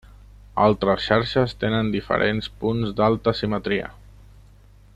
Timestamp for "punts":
2.63-2.95